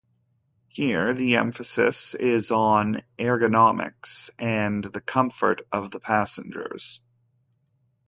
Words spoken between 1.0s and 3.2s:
the emphasis is on